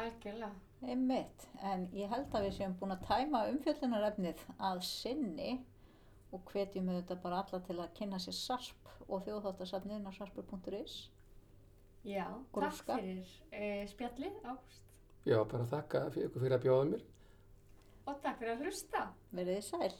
[0.01, 0.51] Algjörlega.
[0.81, 5.51] Einmitt, en ég held að við séum búin að tæma umfjöllunarefnið að sinni
[6.33, 10.95] og hvetjum auðvitað bara alla til að kynna sér sarp og þjóðháttasafniðin á sarpur.is.
[12.03, 12.95] Já, Gróska.
[12.95, 14.81] takk fyrir uh, spjallið, Ágúst.
[15.25, 17.03] Já, bara þakka fyrir, fyrir að bjóða mér.
[18.09, 19.05] Og takk fyrir að hlusta.
[19.37, 19.95] Verðið sæl.